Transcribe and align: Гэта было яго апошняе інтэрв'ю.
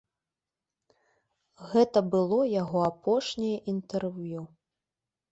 Гэта 1.73 1.99
было 2.15 2.39
яго 2.61 2.79
апошняе 2.91 3.53
інтэрв'ю. 3.75 4.41